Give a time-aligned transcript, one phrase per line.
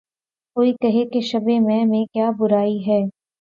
[0.55, 3.01] کوئی کہے کہ‘ شبِ مہ میں کیا برائی ہے